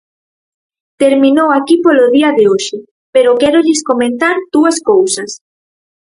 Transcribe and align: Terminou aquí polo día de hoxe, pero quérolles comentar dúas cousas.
Terminou 1.03 1.49
aquí 1.53 1.75
polo 1.85 2.05
día 2.15 2.29
de 2.37 2.43
hoxe, 2.51 2.77
pero 3.13 3.37
quérolles 3.41 3.85
comentar 3.89 4.35
dúas 4.55 4.77
cousas. 4.89 5.31